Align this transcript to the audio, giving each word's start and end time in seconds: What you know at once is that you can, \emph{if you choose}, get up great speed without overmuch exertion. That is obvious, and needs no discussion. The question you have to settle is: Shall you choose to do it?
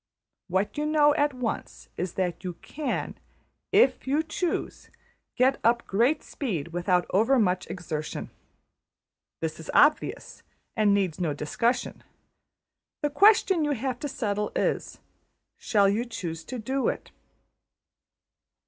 What 0.47 0.79
you 0.79 0.87
know 0.87 1.13
at 1.13 1.31
once 1.31 1.87
is 1.95 2.13
that 2.15 2.43
you 2.43 2.53
can, 2.63 3.19
\emph{if 3.71 4.07
you 4.07 4.23
choose}, 4.23 4.89
get 5.35 5.59
up 5.63 5.85
great 5.85 6.23
speed 6.23 6.69
without 6.69 7.05
overmuch 7.11 7.67
exertion. 7.69 8.31
That 9.41 9.59
is 9.59 9.69
obvious, 9.75 10.41
and 10.75 10.95
needs 10.95 11.21
no 11.21 11.35
discussion. 11.35 12.03
The 13.03 13.11
question 13.11 13.63
you 13.63 13.73
have 13.73 13.99
to 13.99 14.07
settle 14.07 14.51
is: 14.55 14.97
Shall 15.57 15.87
you 15.87 16.03
choose 16.03 16.43
to 16.45 16.57
do 16.57 16.87
it? 16.87 17.11